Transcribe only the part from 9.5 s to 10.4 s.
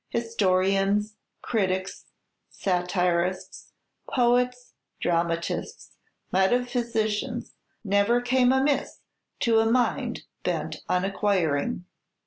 a mind